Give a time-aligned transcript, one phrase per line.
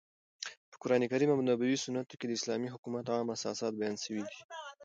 [0.69, 4.37] په قرانکریم او نبوي سنتو کښي د اسلامي حکومت عام اساسات بیان سوي دي.